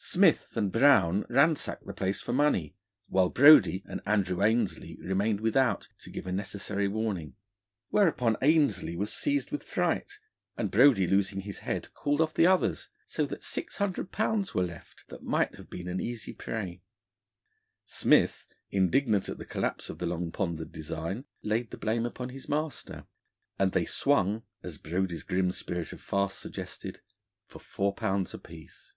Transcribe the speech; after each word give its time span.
Smith 0.00 0.56
and 0.56 0.70
Brown 0.70 1.24
ransacked 1.28 1.84
the 1.84 1.92
place 1.92 2.22
for 2.22 2.32
money, 2.32 2.76
while 3.08 3.28
Brodie 3.28 3.82
and 3.84 4.00
Andrew 4.06 4.44
Ainslie 4.44 4.96
remained 5.00 5.40
without 5.40 5.88
to 5.98 6.10
give 6.10 6.24
a 6.24 6.30
necessary 6.30 6.86
warning. 6.86 7.34
Whereupon 7.88 8.36
Ainslie 8.40 8.94
was 8.94 9.12
seized 9.12 9.50
with 9.50 9.64
fright, 9.64 10.20
and 10.56 10.70
Brodie, 10.70 11.08
losing 11.08 11.40
his 11.40 11.58
head, 11.58 11.92
called 11.94 12.20
off 12.20 12.32
the 12.32 12.46
others, 12.46 12.90
so 13.08 13.26
that 13.26 13.42
six 13.42 13.78
hundred 13.78 14.12
pounds 14.12 14.54
were 14.54 14.62
left, 14.62 15.02
that 15.08 15.24
might 15.24 15.56
have 15.56 15.68
been 15.68 15.88
an 15.88 16.00
easy 16.00 16.32
prey. 16.32 16.80
Smith, 17.84 18.46
indignant 18.70 19.28
at 19.28 19.38
the 19.38 19.44
collapse 19.44 19.90
of 19.90 19.98
the 19.98 20.06
long 20.06 20.30
pondered 20.30 20.70
design, 20.70 21.24
laid 21.42 21.72
the 21.72 21.76
blame 21.76 22.06
upon 22.06 22.28
his 22.28 22.48
master, 22.48 23.06
and 23.58 23.72
they 23.72 23.84
swung, 23.84 24.44
as 24.62 24.78
Brodie's 24.78 25.24
grim 25.24 25.50
spirit 25.50 25.92
of 25.92 26.00
farce 26.00 26.36
suggested, 26.36 27.00
for 27.48 27.58
four 27.58 27.92
pounds 27.92 28.32
apiece. 28.32 28.92